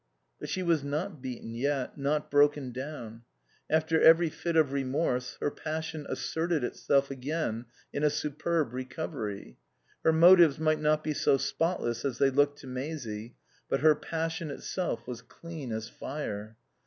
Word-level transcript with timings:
But 0.39 0.49
she 0.49 0.63
was 0.63 0.83
not 0.83 1.21
beaten 1.21 1.53
yet, 1.53 1.95
not 1.95 2.31
broken 2.31 2.71
down. 2.71 3.21
After 3.69 4.01
every 4.01 4.31
fit 4.31 4.55
of 4.55 4.71
remorse 4.73 5.37
her 5.39 5.51
passion 5.51 6.07
asserted 6.09 6.63
itself 6.63 7.11
again 7.11 7.65
in 7.93 8.03
a 8.03 8.09
superb 8.09 8.73
recovery. 8.73 9.59
Her 10.03 10.11
motives 10.11 10.57
might 10.57 10.81
not 10.81 11.03
be 11.03 11.13
so 11.13 11.37
spotless 11.37 12.03
as 12.03 12.17
they 12.17 12.31
looked 12.31 12.57
to 12.61 12.67
Maisie, 12.67 13.35
but 13.69 13.81
her 13.81 13.93
passion 13.93 14.49
itself 14.49 15.05
was 15.07 15.21
clean 15.21 15.71
as 15.71 15.87
fire. 15.87 16.57